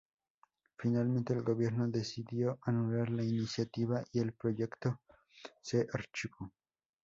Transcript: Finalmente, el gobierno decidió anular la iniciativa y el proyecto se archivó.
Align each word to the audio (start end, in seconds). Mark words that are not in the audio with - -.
Finalmente, 0.79 1.31
el 1.31 1.43
gobierno 1.43 1.87
decidió 1.87 2.57
anular 2.63 3.11
la 3.11 3.23
iniciativa 3.23 4.03
y 4.11 4.17
el 4.21 4.33
proyecto 4.33 4.99
se 5.61 5.87
archivó. 5.93 6.51